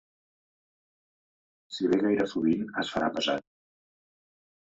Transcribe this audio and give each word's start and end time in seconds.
Si 1.75 1.89
ve 1.91 1.99
gaire 2.05 2.25
sovint, 2.31 2.65
es 2.85 2.95
farà 2.95 3.11
pesat. 3.19 3.47